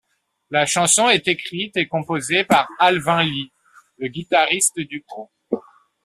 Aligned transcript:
La 0.49 0.65
chanson 0.65 1.09
est 1.09 1.27
écrite 1.27 1.77
et 1.77 1.87
composé 1.87 2.43
par 2.43 2.67
Alvin 2.79 3.21
Lee, 3.21 3.51
le 3.99 4.07
guitariste 4.07 4.79
du 4.79 5.05
groupe. 5.07 5.29